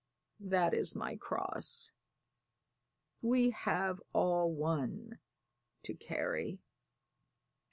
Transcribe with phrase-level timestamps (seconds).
[0.39, 1.91] That is my cross
[3.21, 5.19] we have all one
[5.83, 6.57] to carry."